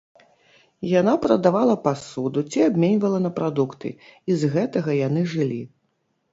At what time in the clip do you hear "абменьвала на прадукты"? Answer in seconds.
2.69-3.95